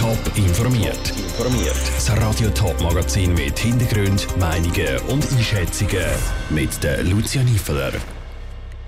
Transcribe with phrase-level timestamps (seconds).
[0.00, 1.10] Top informiert.
[1.10, 1.76] Informiert.
[1.94, 6.06] Das Radio Top Magazin mit Hintergrund, Meinungen und Einschätzungen
[6.48, 7.92] mit der Lucia Niefeler.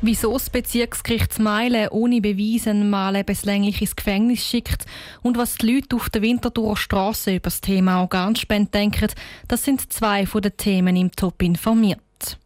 [0.00, 4.86] Wieso das Bezirksgericht Meilen ohne Beweise mal lebenslänglich ins Gefängnis schickt
[5.20, 9.08] und was die Leute auf der Winterthurer Straße über das Thema Organspende denken,
[9.48, 12.38] das sind zwei von den Themen im Top informiert.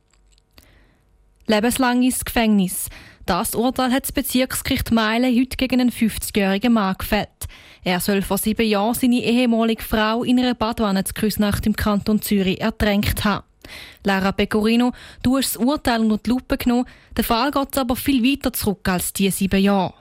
[1.46, 2.89] Lebenslang ins Gefängnis.
[3.27, 7.29] Das Urteil hat das Bezirksgericht Meilen heute gegen einen 50-jährigen Mann gefällt.
[7.87, 11.15] Er soll vor sieben Jahren seine ehemalige Frau in einer Badwanne zu
[11.65, 13.47] im Kanton Zürich ertränkt haben.
[14.02, 14.91] Lara Pecorino,
[15.23, 16.87] du hast das Urteil unter die Lupe genommen.
[17.16, 19.95] Der Fall geht aber viel weiter zurück als diese sieben Jahre.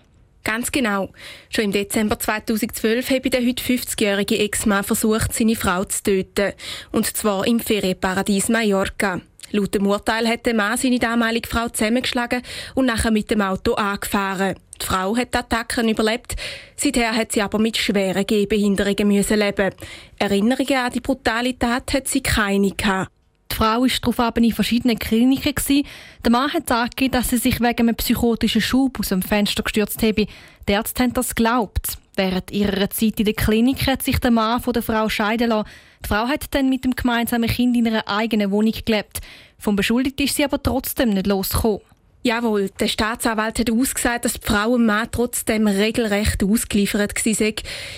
[0.44, 1.12] Ganz genau.
[1.52, 6.54] Schon im Dezember 2012 habe der heute 50-jährige Ex-Mann versucht, seine Frau zu töten.
[6.91, 9.22] Und zwar im Ferienparadies Mallorca.
[9.55, 12.41] Laut dem Urteil hat der Mann seine damalige Frau zusammengeschlagen
[12.73, 14.55] und nachher mit dem Auto angefahren.
[14.82, 16.36] Die Frau hat die Attacken überlebt.
[16.76, 19.73] Seither hat sie aber mit schweren Gehbehinderungen müssen leben.
[20.20, 23.12] Erinnerungen an die brutale Tat hat sie keine gehabt.
[23.49, 25.85] Die Frau war daraufhin in verschiedenen Kliniken.
[26.26, 30.04] Der Mann hat angegeben, dass sie sich wegen einem psychotischen Schub aus dem Fenster gestürzt
[30.04, 30.27] habe.
[30.68, 31.98] Die Ärzte haben das geglaubt.
[32.18, 35.70] Während ihrer Zeit in der Klinik hat sich der Mann von der Frau scheiden lassen.
[36.04, 39.21] Die Frau hat dann mit dem gemeinsamen Kind in einer eigenen Wohnung gelebt.
[39.58, 41.82] Vom Beschuldigten ist sie aber trotzdem nicht losgekommen.
[42.26, 47.54] Jawohl, der Staatsanwalt hat ausgesagt, dass die Frau und Mann trotzdem regelrecht ausgeliefert war.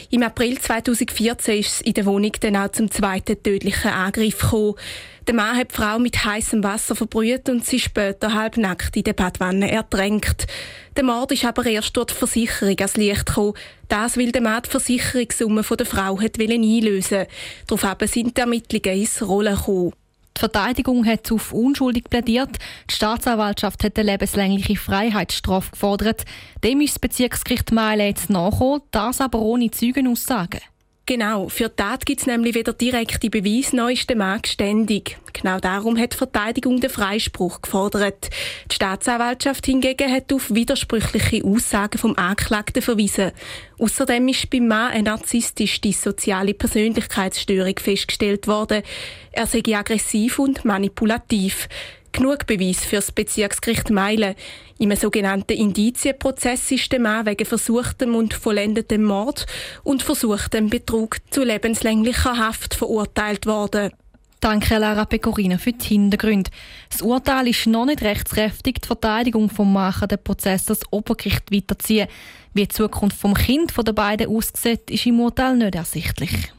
[0.10, 4.76] Im April 2014 ist es in der Wohnung dann auch zum zweiten tödlichen Angriff gekommen.
[5.28, 9.14] Der Mann hat die Frau mit heißem Wasser verbrüht und sie später halbnackt in der
[9.14, 10.46] Badwanne ertränkt.
[10.98, 13.54] Der Mord ist aber erst durch die Versicherung ans Licht gekommen.
[13.88, 17.28] Das, weil der Mann die Versicherungssumme der Frau hat einlösen
[17.66, 19.94] Daraufhin sind die Ermittlungen ins Rollen gekommen.
[20.38, 22.60] Die Verteidigung hat auf unschuldig plädiert.
[22.88, 26.26] Die Staatsanwaltschaft hat eine lebenslängliche Freiheitsstrafe gefordert.
[26.64, 30.62] Dem ist das Bezirksgericht Meilen jetzt nachgekommen, das aber ohne Zeugenaussagen.
[31.10, 35.18] Genau, für die Tat gibt es nämlich weder direkte Beweise noch ist der Mann ständig.
[35.32, 38.30] Genau darum hat die Verteidigung den Freispruch gefordert.
[38.70, 43.32] Die Staatsanwaltschaft hingegen hat auf widersprüchliche Aussagen vom Anklagten verwiesen.
[43.80, 48.84] Außerdem ist beim Mann eine narzisstisch-dissoziale Persönlichkeitsstörung festgestellt worden.
[49.32, 51.70] Er sei aggressiv und manipulativ
[52.18, 54.36] genug Beweis für das Bezirksgericht Meilen.
[54.80, 59.46] Im sogenannten Indizienprozess ist der Mann wegen versuchtem und vollendetem Mord
[59.84, 63.92] und versuchtem Betrug zu lebenslänglicher Haft verurteilt worden.
[64.40, 66.50] Danke, Lara Pecorino, für die Hintergründe.
[66.90, 68.82] Das Urteil ist noch nicht rechtskräftig.
[68.82, 72.08] Die Verteidigung vom Machen den Prozess das Obergericht weiterziehen.
[72.54, 76.52] Wie die Zukunft vom Kind der beiden aussieht, ist im Urteil nicht ersichtlich.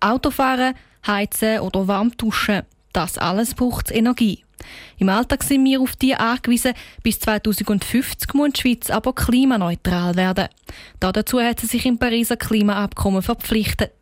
[0.00, 0.74] Autofahren,
[1.06, 2.62] Heizen oder Warmtuschen.
[2.94, 4.44] Das alles braucht Energie.
[4.98, 6.74] Im Alltag sind wir auf die angewiesen.
[7.02, 10.46] Bis 2050 muss die Schweiz aber klimaneutral werden.
[11.00, 13.92] Dazu hat sie sich im Pariser Klimaabkommen verpflichtet.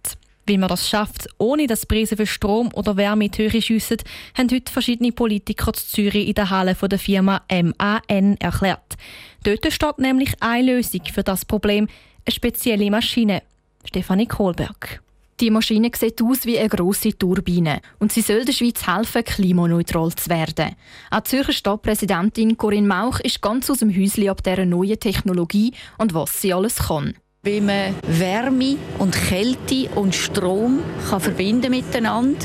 [0.45, 3.97] Wie man das schafft, ohne dass Preise für Strom oder Wärme in die Höhe schiessen,
[4.37, 8.97] haben heute verschiedene Politiker zu Zürich in der Halle der Firma MAN erklärt.
[9.45, 11.89] Dort steht nämlich eine Lösung für das Problem,
[12.27, 13.43] eine spezielle Maschine.
[13.87, 15.01] Stefanie Kohlberg.
[15.41, 20.15] Die Maschine sieht aus wie eine grosse Turbine und sie soll der Schweiz helfen, klimaneutral
[20.15, 20.77] zu werden.
[21.11, 25.73] Auch die Zürcher Stadtpräsidentin Corinne Mauch ist ganz aus dem Häuschen ab dieser neuen Technologie
[25.99, 27.15] und was sie alles kann.
[27.45, 30.79] Wie man Wärme und Kälte und Strom
[31.11, 32.39] kann verbinden miteinander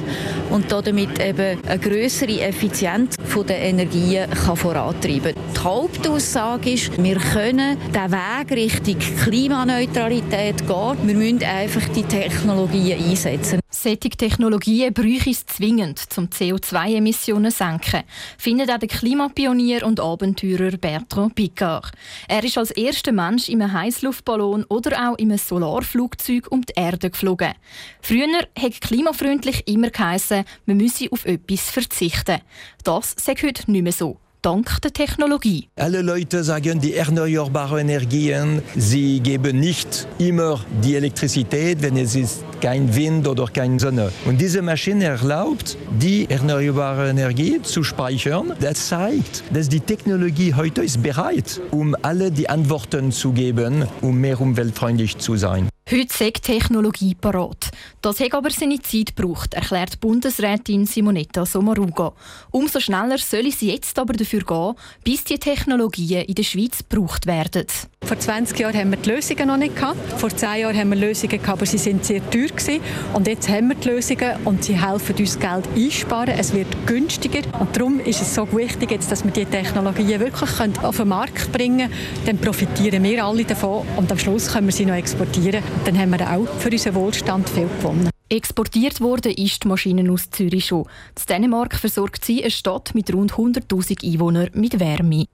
[0.49, 3.15] und damit eben eine größere Effizienz
[3.47, 5.35] der Energien kann vorantreiben.
[5.55, 10.97] Die Hauptaussage ist, wir können den Weg Richtung Klimaneutralität gehen.
[11.03, 13.59] Wir müssen einfach die Technologien einsetzen.
[13.87, 18.03] Solche Technologien bräuchte es zwingend, um CO2-Emissionen zu senken,
[18.37, 21.93] findet auch der Klimapionier und Abenteurer Bertrand Picard.
[22.27, 26.73] Er ist als erster Mensch in einem Heißluftballon oder auch in einem Solarflugzeug um die
[26.75, 27.53] Erde geflogen.
[28.01, 28.27] Früher
[28.59, 32.41] hat klimafreundlich immer geheissen, man müsse auf etwas verzichten.
[32.83, 35.67] Das sagt heute nicht mehr so dank der Technologie.
[35.75, 42.45] Alle Leute sagen, die erneuerbaren Energien, sie geben nicht immer die Elektrizität, wenn es ist
[42.61, 44.09] kein Wind oder keine Sonne.
[44.25, 48.53] Und diese Maschine erlaubt, die erneuerbare Energie zu speichern.
[48.61, 54.17] Das zeigt, dass die Technologie heute ist bereit, um alle die Antworten zu geben, um
[54.17, 55.67] mehr umweltfreundlich zu sein.
[55.89, 57.71] Heute sagt Technologie parat.
[58.01, 62.11] Das hat aber seine Zeit gebraucht, erklärt Bundesrätin Simonetta Sommaruga.
[62.51, 64.73] Umso schneller soll sie jetzt aber dafür gehen,
[65.05, 67.67] bis die Technologien in der Schweiz gebraucht werden.
[68.03, 69.97] Vor 20 Jahren haben wir die Lösungen noch nicht gehabt.
[70.19, 72.81] Vor 10 Jahren haben wir Lösungen gehabt, aber sie sind sehr teuer gewesen.
[73.13, 76.35] Und jetzt haben wir die Lösungen und sie helfen uns Geld einsparen.
[76.37, 80.51] Es wird günstiger und darum ist es so wichtig, jetzt, dass wir die Technologien wirklich
[80.81, 82.25] auf den Markt bringen können.
[82.25, 86.11] Dann profitieren wir alle davon und am Schluss können wir sie noch exportieren dann haben
[86.11, 88.09] wir auch für unseren Wohlstand viel gewonnen.
[88.29, 90.83] Exportiert worden ist die Maschine aus Zürich schon.
[90.83, 95.25] In Dänemark versorgt sie eine Stadt mit rund 100.000 Einwohnern mit Wärme.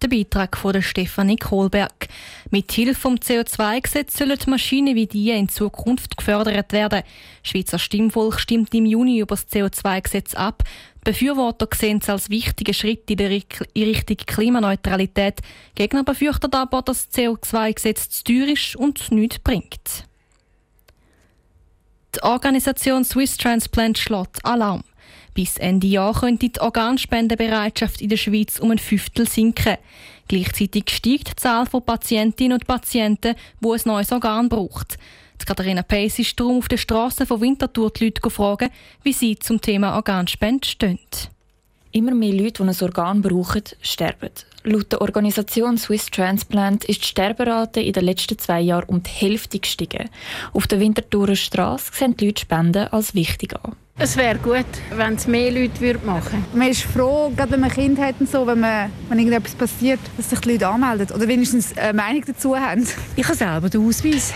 [0.00, 2.06] Der Beitrag von Stefanie Kohlberg.
[2.50, 7.02] Mit Hilfe vom CO2-Gesetz sollen Maschinen wie die in Zukunft gefördert werden.
[7.42, 10.62] Schweizer Stimmvolk stimmt im Juni über das CO2-Gesetz ab.
[10.98, 15.40] Die Befürworter sehen es als wichtigen Schritt in, der Richtung Klimaneutralität.
[15.74, 20.04] Gegner befürchten aber, dass das CO2-Gesetz zu teuer ist und nichts bringt.
[22.14, 24.84] Die Organisation Swiss Transplant schlägt Alarm.
[25.38, 29.76] Bis Ende Jahr könnte die Organspendebereitschaft in der Schweiz um ein Fünftel sinken.
[30.26, 34.98] Gleichzeitig steigt die Zahl von Patientinnen und Patienten, die ein neues Organ braucht.
[35.40, 38.72] Die Katharina Pace ist darum auf der Straße von Winterthur die Leute gefragt,
[39.04, 40.98] wie sie zum Thema Organspende stehen.
[41.92, 44.30] Immer mehr Leute, die ein Organ brauchen, sterben.
[44.64, 49.10] Laut der Organisation Swiss Transplant ist die Sterberate in den letzten zwei Jahren um die
[49.10, 50.10] Hälfte gestiegen.
[50.52, 53.76] Auf der Winterthurer Straße sehen die Leute Spenden als wichtig an.
[54.00, 56.44] Es wäre gut, wenn es mehr Leute machen würden.
[56.54, 60.00] Man ist froh, gerade wenn man Kinder hat und so, wenn, man, wenn irgendetwas passiert,
[60.16, 62.86] dass sich die Leute anmelden oder wenigstens eine Meinung dazu haben.
[63.16, 64.32] Ich habe selber den Ausweis.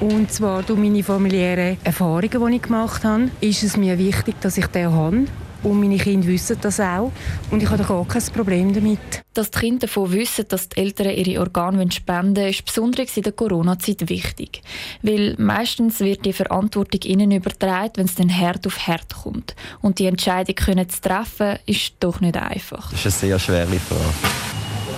[0.00, 4.58] Und zwar durch meine familiären Erfahrungen, die ich gemacht habe, ist es mir wichtig, dass
[4.58, 5.24] ich den habe.
[5.62, 7.10] Und meine Kinder wissen das auch.
[7.50, 8.98] Und ich habe gar kein Problem damit.
[9.34, 13.22] Dass die Kinder davon wissen, dass die Eltern ihre Organe spenden wollen, ist besonders in
[13.24, 14.62] der Corona-Zeit wichtig.
[15.02, 19.54] Weil meistens wird die Verantwortung ihnen übertragen, wenn es dann Herd auf Herd kommt.
[19.80, 22.90] Und die Entscheidung können zu treffen, ist doch nicht einfach.
[22.90, 24.02] Das ist eine sehr schwere Frage.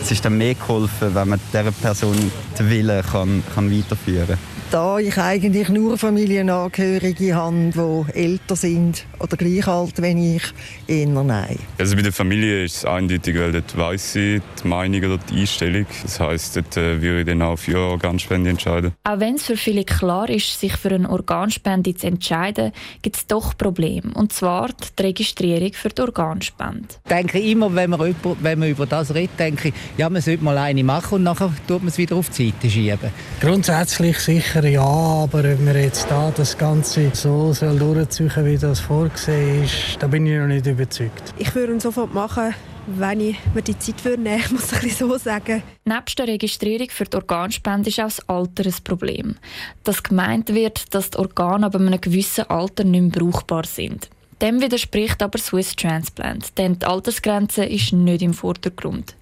[0.03, 2.17] Es ist dann mehr geholfen, wenn man dieser Person
[2.59, 9.05] den Willen kann, kann weiterführen kann da ich eigentlich nur Familienangehörige habe, die älter sind
[9.19, 10.43] oder gleich alt wie ich,
[10.87, 11.59] eher nein.
[11.79, 15.41] Also bei der Familie ist es eindeutig, weil dort weiss sie die Meinung oder die
[15.41, 15.87] Einstellung.
[16.03, 18.93] Das heisst, dort äh, würde ich dann auch für Organspende entscheiden.
[19.03, 22.71] Auch wenn es für viele klar ist, sich für eine Organspende zu entscheiden,
[23.03, 24.13] gibt es doch Probleme.
[24.15, 24.69] Und zwar
[24.99, 26.89] die Registrierung für die Organspende.
[27.05, 30.23] Ich denke immer, wenn man, über, wenn man über das redet, denke ich, ja, man
[30.23, 33.11] sollte mal eine machen und nachher tut man es wieder auf die Seite schieben.
[33.41, 38.59] Grundsätzlich sicher sicher ja, aber ob wir jetzt da das Ganze so soll durchziehen wie
[38.59, 41.35] das vorgesehen ist, da bin ich noch nicht überzeugt.
[41.39, 42.55] Ich würde ihn sofort machen,
[42.87, 45.63] wenn ich mir die Zeit würde nehmen, muss ich so sagen.
[45.85, 49.37] Neben der Registrierung für die Organspende ist auch das Alter ein Problem.
[49.85, 54.11] Dass gemeint wird, dass die Organe ab einem gewissen Alter nicht mehr brauchbar sind.
[54.43, 59.15] Dem widerspricht aber Swiss Transplant, denn die Altersgrenze ist nicht im Vordergrund.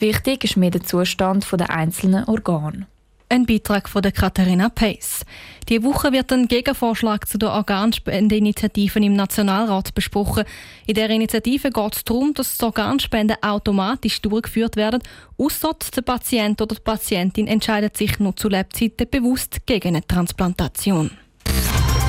[0.00, 2.86] Wichtig ist mehr der Zustand der einzelnen Organe.
[3.28, 5.24] Ein Beitrag von der Katharina Pace.
[5.68, 10.44] Die Woche wird ein Gegenvorschlag zu der Organspendeinitiative im Nationalrat besprochen.
[10.86, 15.02] In der Initiative geht es darum, dass die Organspenden automatisch durchgeführt werden,
[15.38, 21.10] außer der Patient oder die Patientin entscheidet sich nur zu Lebzeiten bewusst gegen eine Transplantation.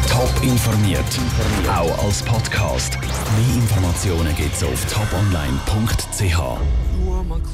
[0.09, 1.03] Top informiert,
[1.67, 2.97] auch als Podcast.
[3.01, 6.39] Mehr Informationen gibt es auf toponline.ch.